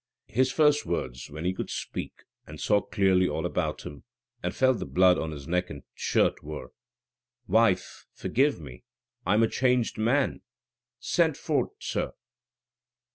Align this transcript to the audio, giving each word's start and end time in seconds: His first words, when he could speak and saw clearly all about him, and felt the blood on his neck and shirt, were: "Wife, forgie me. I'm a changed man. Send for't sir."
His 0.29 0.51
first 0.51 0.83
words, 0.83 1.29
when 1.29 1.45
he 1.45 1.53
could 1.53 1.69
speak 1.69 2.23
and 2.47 2.59
saw 2.59 2.81
clearly 2.81 3.29
all 3.29 3.45
about 3.45 3.83
him, 3.83 4.03
and 4.41 4.55
felt 4.55 4.79
the 4.79 4.87
blood 4.87 5.19
on 5.19 5.29
his 5.29 5.47
neck 5.47 5.69
and 5.69 5.83
shirt, 5.93 6.41
were: 6.41 6.71
"Wife, 7.45 8.07
forgie 8.11 8.49
me. 8.59 8.83
I'm 9.27 9.43
a 9.43 9.47
changed 9.47 9.99
man. 9.99 10.41
Send 10.99 11.37
for't 11.37 11.73
sir." 11.77 12.13